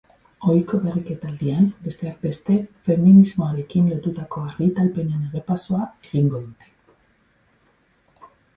[0.51, 2.55] Ohiko berriketaldian, besteak beste,
[2.89, 6.75] feminismoarekin lotutako argitalpenen errepasoa egingo dute.